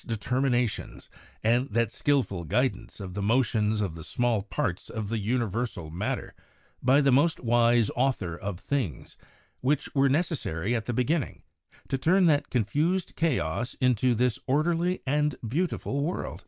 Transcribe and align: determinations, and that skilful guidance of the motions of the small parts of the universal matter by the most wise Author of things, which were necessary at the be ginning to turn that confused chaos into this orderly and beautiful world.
determinations, 0.07 1.09
and 1.43 1.69
that 1.69 1.91
skilful 1.91 2.43
guidance 2.43 2.99
of 2.99 3.13
the 3.13 3.21
motions 3.21 3.81
of 3.81 3.93
the 3.93 4.03
small 4.03 4.41
parts 4.41 4.89
of 4.89 5.09
the 5.09 5.19
universal 5.19 5.91
matter 5.91 6.33
by 6.81 6.99
the 6.99 7.11
most 7.11 7.39
wise 7.39 7.91
Author 7.95 8.35
of 8.35 8.59
things, 8.59 9.15
which 9.59 9.93
were 9.93 10.09
necessary 10.09 10.75
at 10.75 10.87
the 10.87 10.93
be 10.93 11.03
ginning 11.05 11.43
to 11.87 11.99
turn 11.99 12.25
that 12.25 12.49
confused 12.49 13.15
chaos 13.15 13.75
into 13.75 14.15
this 14.15 14.39
orderly 14.47 15.03
and 15.05 15.35
beautiful 15.47 16.01
world. 16.03 16.39